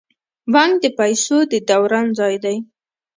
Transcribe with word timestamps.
بانک 0.53 0.73
د 0.83 0.85
پیسو 0.99 1.37
د 1.51 1.53
دوران 1.69 2.07
ځای 2.19 2.35
دی 2.43 2.57